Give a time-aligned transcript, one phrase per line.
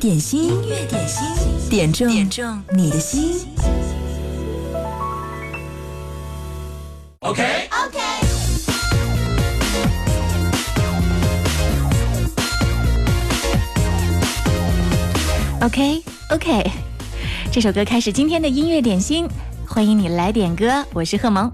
[0.00, 1.22] 点心，音乐点心，
[1.68, 3.46] 点中点中你的心。
[7.18, 8.42] OK OK
[15.60, 16.70] OK OK，
[17.52, 19.28] 这首歌开始今天的音乐点心，
[19.68, 21.52] 欢迎你来点歌，我是贺萌。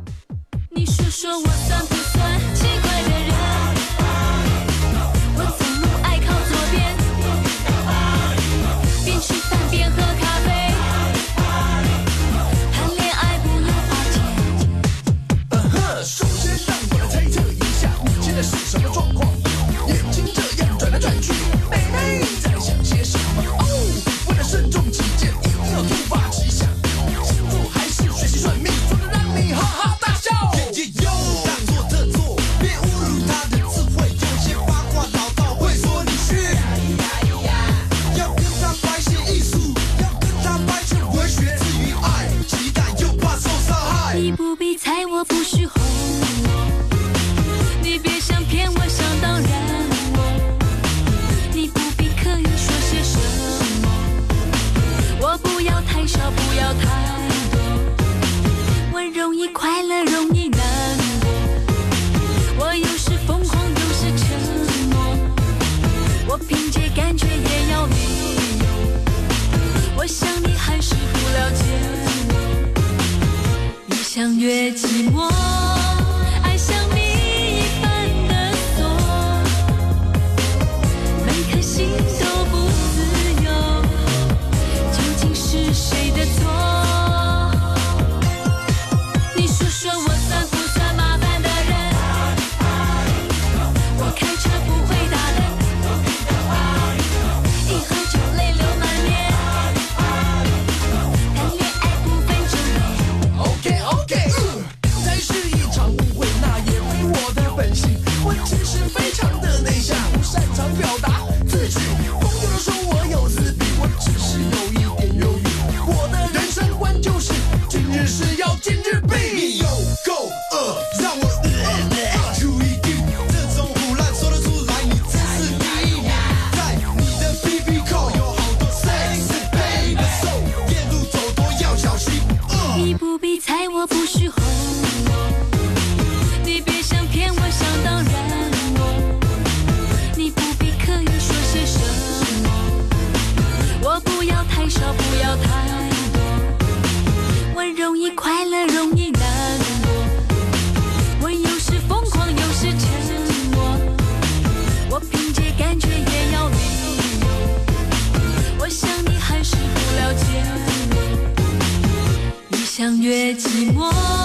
[163.34, 164.15] 寂寞。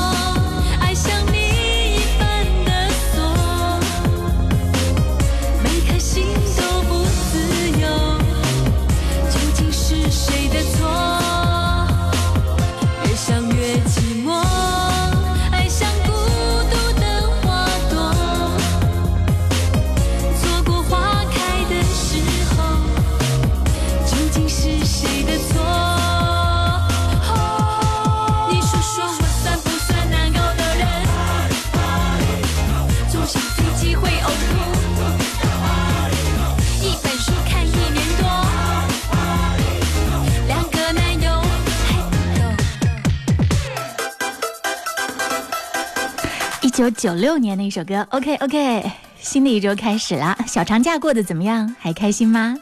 [46.81, 48.83] 有九六年的一首歌，OK OK，
[49.19, 50.35] 新的一周开始啦！
[50.47, 51.75] 小长假过得怎么样？
[51.79, 52.57] 还开心吗？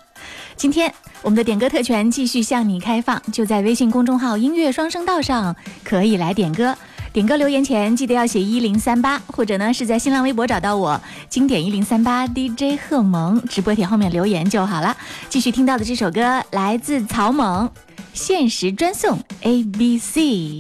[0.58, 6.76] 今天我们的点歌特权继续向你开放，就在微信公众号“音乐双声道”上可以来点歌。
[7.14, 14.98] 点歌留言前记得要写一零三八，或者呢是在新浪微博找到我“经典一零三八 DJ 贺萌”直播帖后面留言就好了。
[15.30, 17.70] 继续听到的这首歌来自草蜢，
[18.14, 20.60] 限时专送 A B C。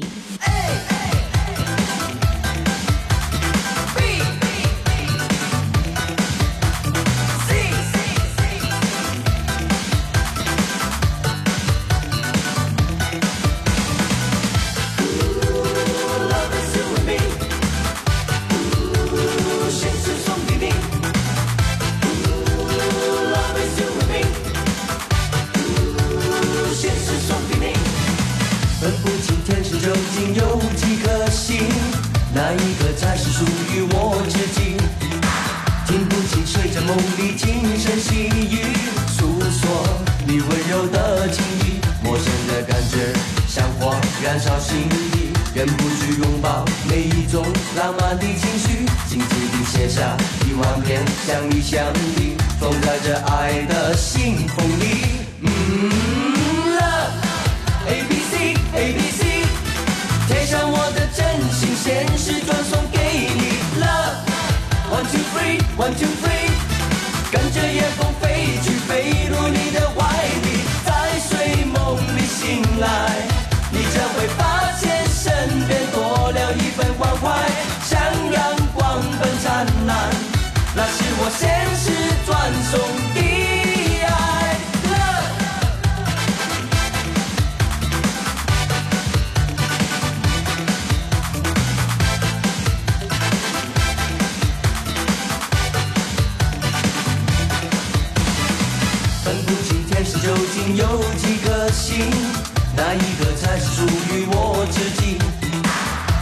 [102.75, 105.17] 哪一个才是属于我自己？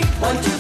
[0.03, 0.54] one, two.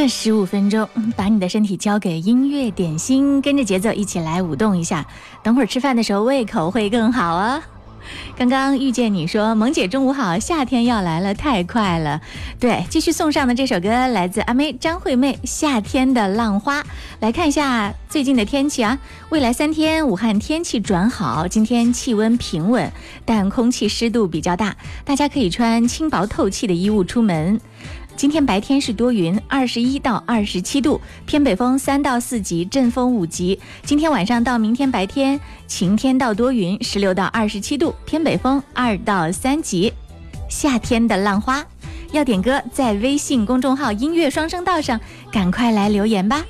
[0.00, 5.04] 这十五分钟， 把你的身体交给音乐点心，跟着节奏一起来舞动一下。
[5.42, 7.60] 等会儿吃饭的时候，胃口会更好哦。
[8.36, 12.20] 刚刚遇见你说，萌姐中午好，夏天要来了，太快了。
[12.60, 16.80] 对，继续送上的这首歌来自阿妹张惠妹《夏天的浪花》。
[17.18, 18.98] 来看一下最近的天气啊，
[19.30, 22.90] 未来三天武汉天气转好，今天气温平稳，
[23.24, 27.60] 但空气湿度比较大，大家可以穿轻薄透气的衣物出门。
[28.16, 33.58] 今天白天是多云，二十一到二十七度，偏北风三到四级，阵风五级。
[33.84, 39.92] 今天晚上到明天白天晴天到多云，十六到二十七度，偏北风二到三级。
[40.48, 41.64] 夏天的浪花，
[42.10, 44.98] 要点歌，在微信公众号音乐双声道上，
[45.30, 46.44] 赶快来留言吧。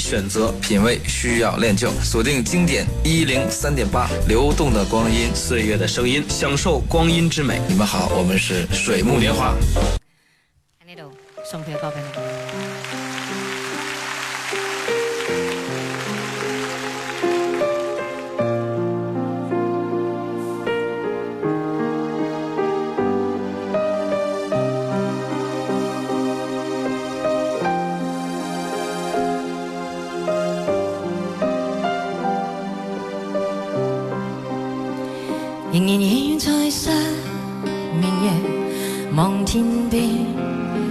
[0.00, 7.60] 选择品味需要练就，锁定经典一零三点八，流动的光阴，岁月的声音，享受光阴之美。
[7.68, 9.54] 你们好，我们是水木年华。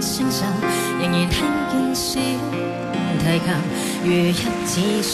[1.70, 2.18] 见小
[3.20, 3.48] 提琴
[4.02, 5.12] 如泣似诉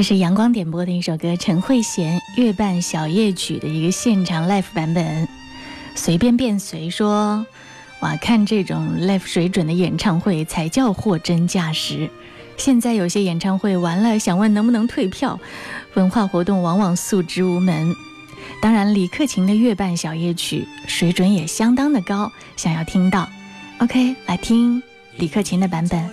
[0.00, 5.28] 这是阳光点播的一首歌，陈慧娴《月半小夜曲》的一个现场 live 版本。
[5.94, 7.44] 随便便随说，
[8.00, 12.08] 哇，看这种 live 水准的演唱会才叫货真价实。
[12.56, 15.38] 现在有些演唱会完了，想问能不能退票，
[15.92, 17.94] 文化活动往往素之无门。
[18.62, 23.28] 当然，李克勤的《月半小夜曲》水准也相当的高，想要听到。
[23.80, 24.82] OK，来听
[25.18, 26.08] 李克勤的版本。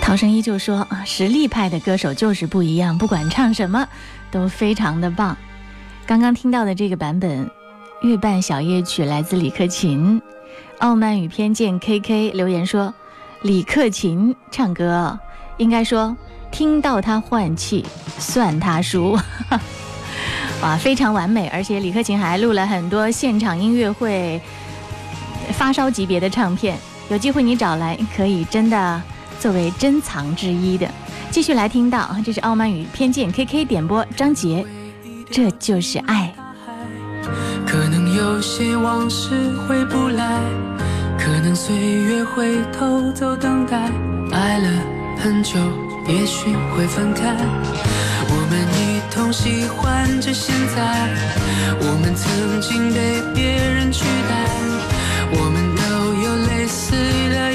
[0.00, 3.86] 陶僧依旧说：“实力派的歌手就是不一样，不管唱什么，
[4.30, 5.36] 都非常的棒。
[6.06, 7.46] 刚刚听到的这个版本
[8.02, 10.20] 《月半小夜曲》来自李克勤，
[10.78, 12.94] 《傲慢与偏见》K K 留言说。”
[13.44, 15.18] 李克勤唱歌，
[15.58, 16.16] 应该说
[16.50, 17.84] 听到他换气
[18.18, 19.18] 算他输，
[20.62, 21.46] 哇，非常完美。
[21.48, 24.40] 而且李克勤还录了很多现场音乐会
[25.52, 26.78] 发烧级别的唱片，
[27.10, 29.02] 有机会你找来可以真的
[29.38, 30.88] 作为珍藏之一的。
[31.30, 34.64] 继续来听到，这是《傲慢与偏见》K K 点播，张杰，
[35.30, 36.32] 这就是爱。
[37.66, 40.93] 可能有些往事回不来。
[41.18, 43.76] 可能岁月会偷走等待，
[44.32, 44.68] 爱了
[45.18, 45.56] 很久，
[46.06, 47.34] 也许会分开。
[48.26, 51.08] 我们一同喜欢着现在，
[51.78, 54.46] 我们曾经被别人取代，
[55.30, 56.92] 我们都有类似
[57.30, 57.53] 的。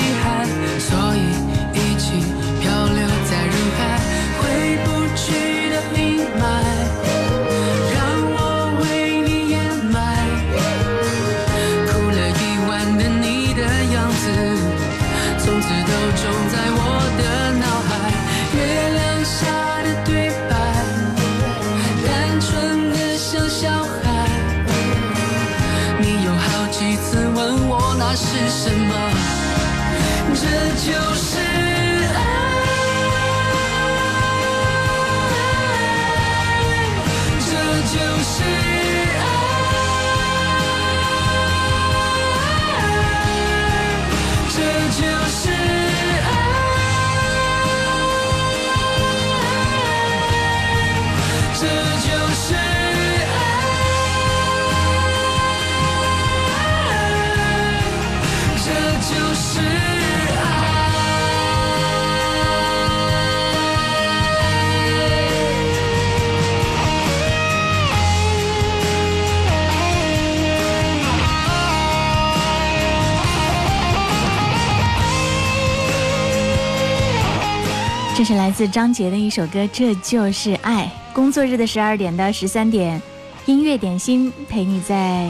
[78.68, 83.02] 张杰的一首歌《这就是爱》，工作日的十二点到十三点，
[83.46, 85.28] 音乐点心陪你在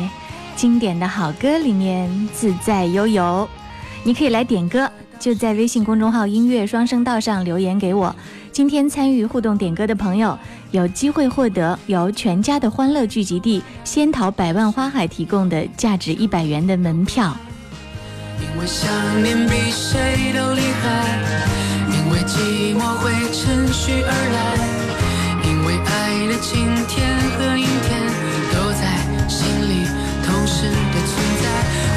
[0.56, 3.48] 经典的好歌里面自在悠游。
[4.04, 4.90] 你可以来点歌，
[5.20, 8.16] 就在微信公众号“音乐双声道”上留言给我。
[8.52, 10.38] 今天参与互动点歌的朋友，
[10.72, 17.36] 有机会获得由全家的欢乐聚集地仙桃百万花海提供的价值一百元的门票。
[18.42, 18.88] 因为想
[19.22, 21.69] 念比谁都厉害。
[22.24, 28.06] 寂寞会趁虚而来，因为爱的晴天和阴天
[28.52, 29.88] 都在心里
[30.26, 31.50] 同时的存在。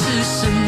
[0.01, 0.60] 是什么？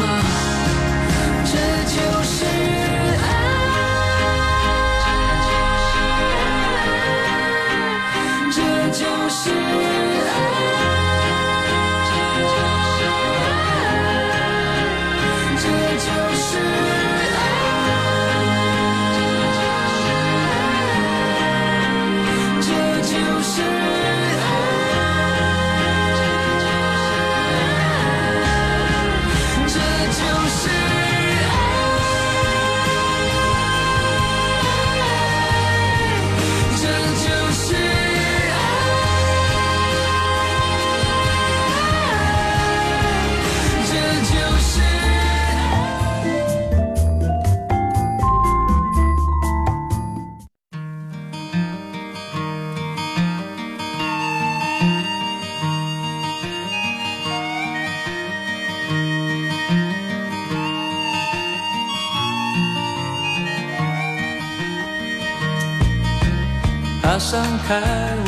[67.66, 67.74] 开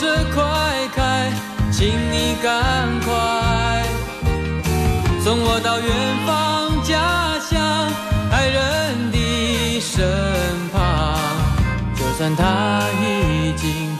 [0.01, 0.43] 车快
[0.95, 1.31] 开，
[1.71, 3.83] 请你赶快
[5.23, 7.93] 送我到远方家乡
[8.31, 10.01] 爱人的身
[10.73, 11.19] 旁，
[11.95, 13.90] 就算他已经。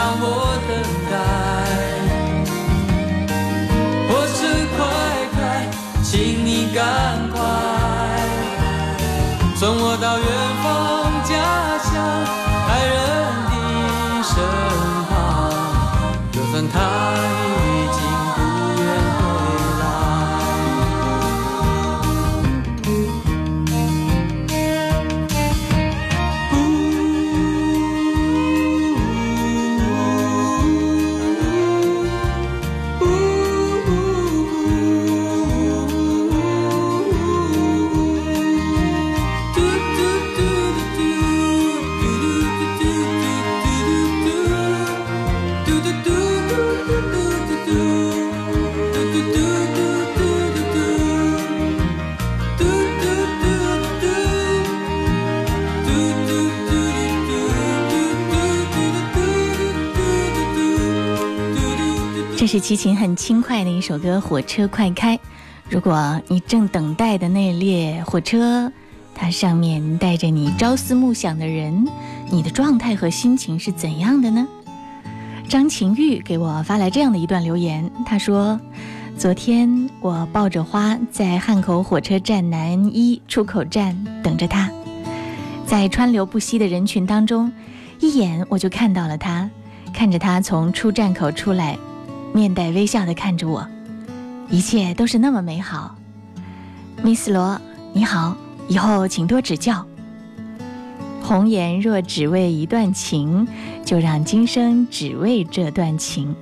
[0.07, 0.44] amor.
[62.55, 65.17] 是齐秦很轻快的一首歌，《火车快开》。
[65.69, 68.71] 如果你正等待的那列火车，
[69.13, 71.85] 它上面带着你朝思暮想的人，
[72.31, 74.47] 你的状态和心情是怎样的呢？
[75.49, 78.57] 张晴玉给我发来这样的一段留言，他说
[79.19, 84.71] ：“昨天我抱着花在汉口火车站南一出口站等着他，
[85.65, 87.51] 在川流不息的人群当中，
[87.99, 89.49] 一眼我就看到了他，
[89.93, 91.77] 看着他从出站口出来。”
[92.35, 93.65] 面带微笑的看着我，
[94.49, 95.95] 一切都是那么美好。
[97.01, 97.61] Miss 罗，
[97.93, 98.35] 你好，
[98.67, 99.87] 以后请多指教。
[101.23, 103.47] 红颜若只为一段情，
[103.85, 106.35] 就让今生只为这段情。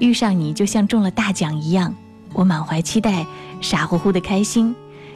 [0.00, 1.94] 遇上你就像中了大奖一样，
[2.32, 3.24] 我满怀期待，
[3.60, 4.74] 傻乎乎的开心。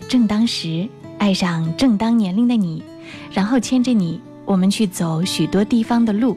[0.09, 2.85] 正当时，爱上正当年龄的你，
[3.33, 6.37] 然后牵着你，我们去走许多地方的路。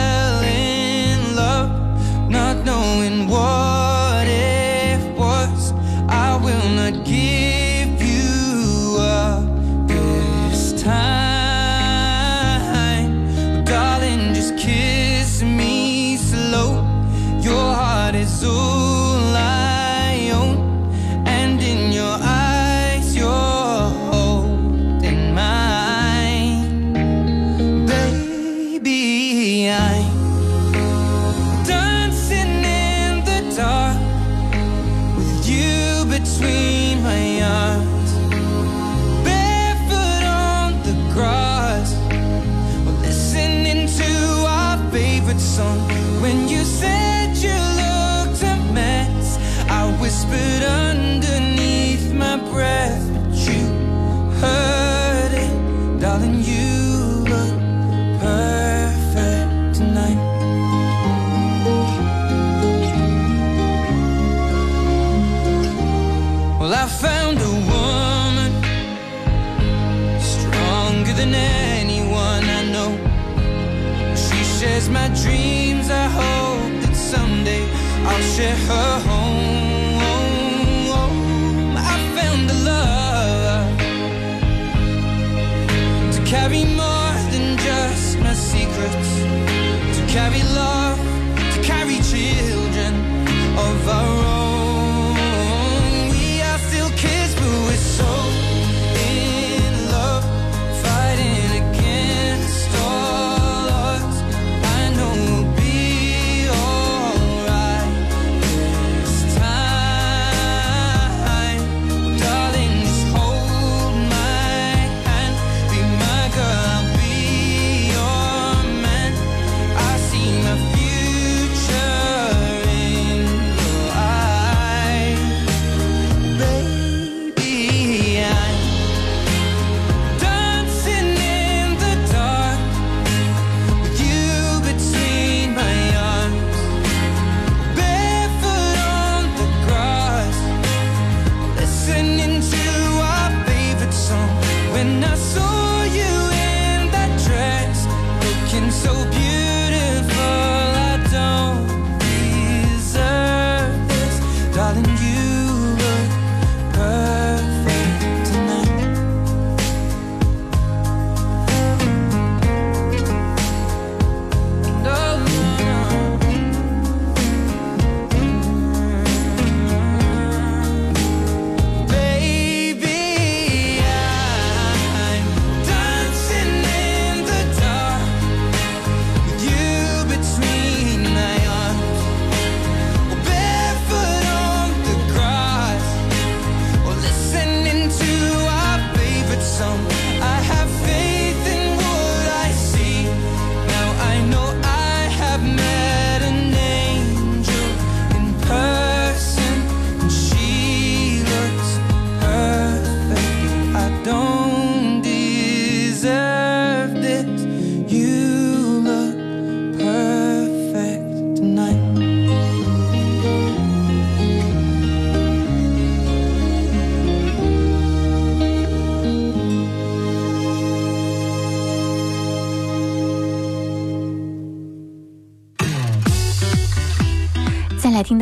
[78.41, 78.90] Yeah.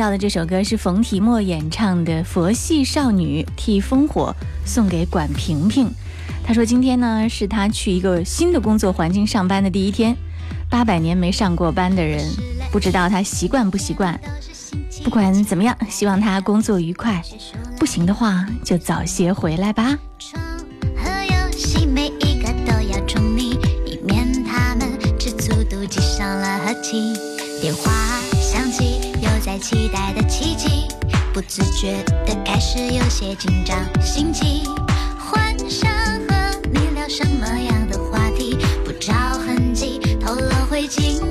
[0.00, 4.34] 到的这首歌是冯提莫演唱的《佛系少女替烽火
[4.64, 5.86] 送给管平平》，
[6.42, 10.16] 他说：“今天呢是他去一个新的工作环境上班的第一天，
[10.70, 12.26] 八百年没上过班的人，
[12.72, 14.18] 不知道他习惯不习惯。
[15.04, 17.22] 不管怎么样，希望他工作愉快。
[17.78, 19.98] 不行的话，就早些回来吧。”
[29.72, 30.88] 期待的奇迹，
[31.32, 34.64] 不自觉的开始有些紧张，心悸。
[35.16, 35.88] 幻想
[36.26, 41.29] 和你聊什么样的话题，不着痕迹透露会惊。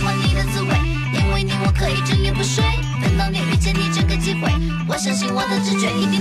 [0.00, 0.70] 喜欢你的滋味，
[1.12, 2.64] 因为你我可以整夜不睡。
[3.02, 4.50] 等到你遇见你这个机会，
[4.88, 6.19] 我相信我的直觉一定。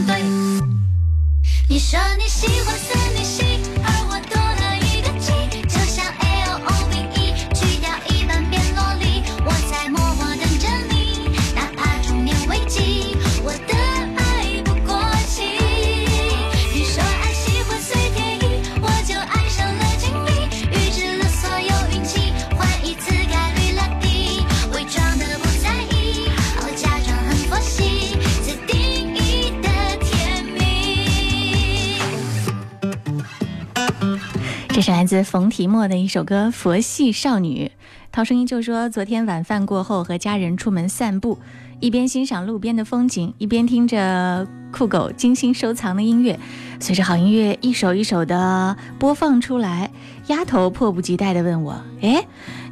[35.10, 37.72] 自冯提莫的一首歌《佛系少女》，
[38.12, 41.40] 陶声音就说：昨天晚饭过后，和家人出门散步，
[41.80, 46.40] 一边欣赏路边的风景，一边听着酷狗精心收藏的音乐。
[46.80, 49.90] 随着好音乐一首一首的播放出来，
[50.28, 52.28] 丫头迫不及待地问我：“哎，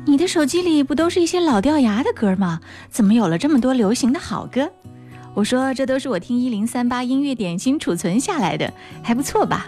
[0.05, 2.61] 你的手机里不都是一些老掉牙的歌吗？
[2.91, 4.69] 怎么有了这么多流行的好歌？”
[5.33, 8.71] 我说：“这都是我听一零三八音乐点心储存下来的，
[9.01, 9.65] 还不错吧。”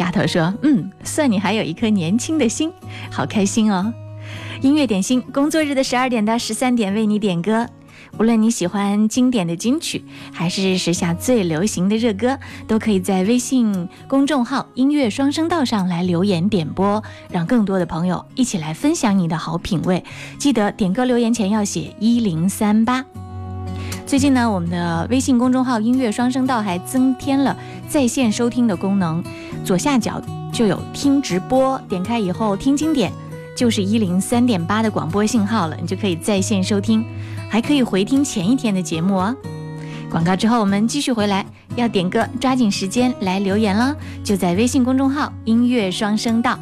[0.00, 2.72] 丫头说：“嗯，算你还有一颗年轻的心，
[3.12, 3.92] 好开心哦。”
[4.62, 7.66] 音乐点心，工作日的十二点到十三点为你点歌，
[8.18, 20.02] 无论你喜欢经典的金曲，还是时下最流行的热歌，都可以在微信公众号“音乐双声道”上来留言点播，让更多的朋友一起来分享你的好品味。
[20.38, 23.04] 记得点歌留言前要写一零三八。
[24.10, 27.56] 最近呢，我们的微信公众号“音乐双声道”还增添了
[27.88, 29.22] 在线收听的功能，
[29.64, 30.20] 左下角
[30.52, 33.12] 就有听直播，点开以后听经典，
[33.56, 37.04] 就是一零三点八的广播信号了，你就可以在线收听，
[37.48, 39.32] 还可以回听前一天的节目哦。
[40.10, 41.46] 广告之后我们继续回来，
[41.76, 43.94] 要点歌，抓紧时间来留言了，
[44.24, 46.58] 就在微信公众号“音乐双声道”。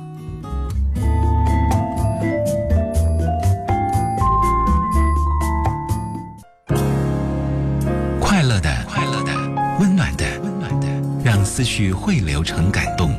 [11.58, 13.10] 思绪汇流成感动，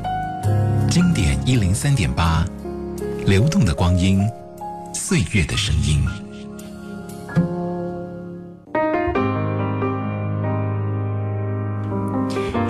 [0.90, 2.46] 经典一零三点八，
[3.26, 4.22] 流动的光阴，
[4.94, 6.02] 岁月的声音。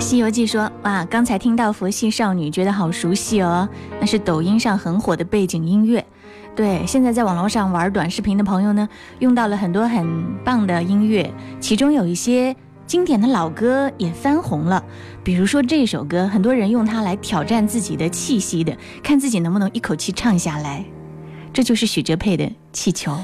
[0.00, 3.68] 西游记》说：“哇，刚才听到佛系少女，觉得好熟悉哦，
[4.00, 6.04] 那是抖音上很火的背景音乐。
[6.56, 8.88] 对，现在在网络上玩短视频的朋友呢，
[9.20, 12.56] 用到了很多很棒的音乐，其中有一些。”
[12.90, 14.82] 经典的老歌也翻红了，
[15.22, 20.84] 比如说这首歌，很多人用它来挑战自己的气息的，看自己能不能一口气唱下来。
[21.52, 23.16] 这就是许哲佩的《气球》。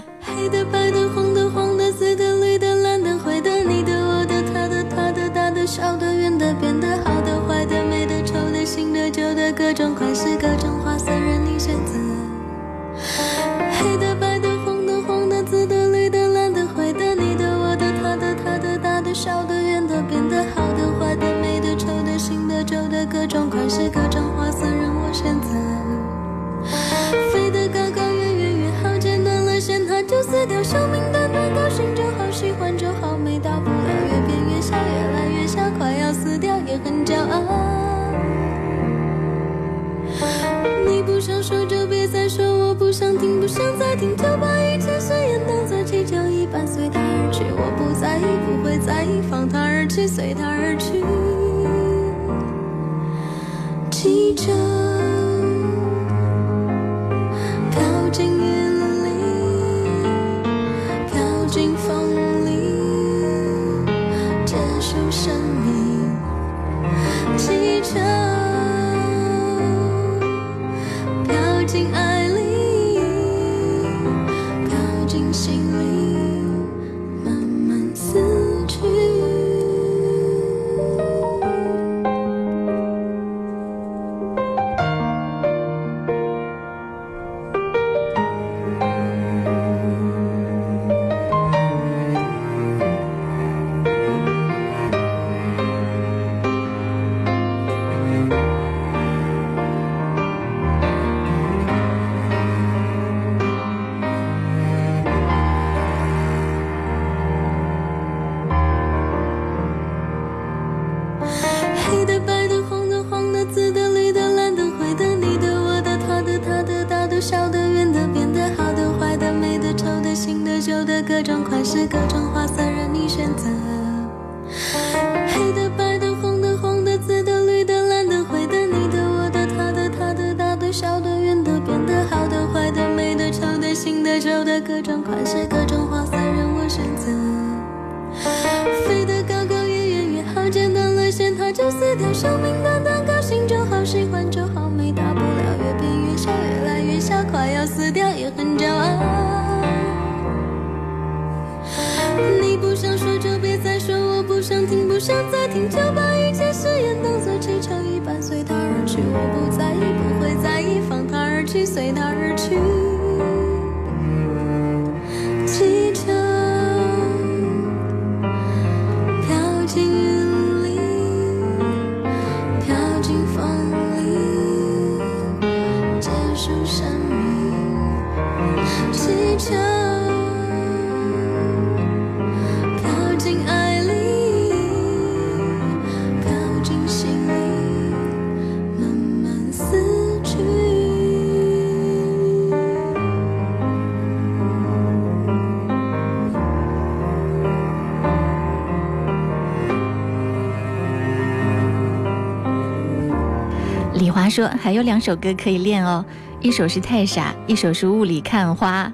[203.99, 206.05] 李华说：“还有两首歌可以练哦，
[206.43, 208.85] 一首是《太傻》，一首是《雾里看花》。”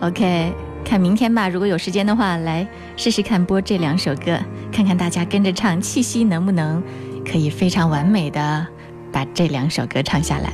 [0.00, 1.46] OK，看明天吧。
[1.48, 4.38] 如果有时间的话，来试试看播这两首歌，
[4.72, 6.82] 看看大家跟着唱，气息能不能
[7.30, 8.66] 可以非常完美的
[9.12, 10.52] 把这两首歌唱下来。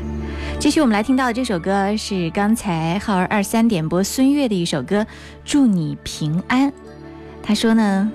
[0.58, 5.02] 继续，我们来听到的这首歌是刚才浩儿二三点播孙悦的一首歌
[5.44, 6.68] 《祝你平安》。
[7.40, 8.10] 他说呢，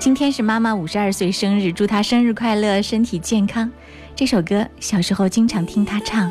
[0.00, 3.70] 今天是妈妈五十二岁生日，祝她生日快乐，身体健康。
[4.16, 6.28] 这首歌小时候经常听她唱。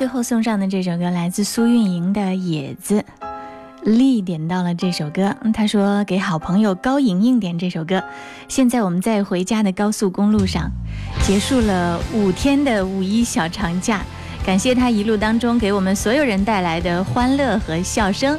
[0.00, 3.04] 最后送上的这首歌来自苏运莹的《野子》，
[3.82, 5.36] 丽点到了这首歌。
[5.52, 8.02] 她说给好朋友高莹莹点这首歌。
[8.48, 10.70] 现在我们在回家的高速公路上，
[11.26, 14.00] 结束了五天的五一小长假，
[14.42, 18.38] 感谢他一路当中给我们所有人带来的欢乐和笑声。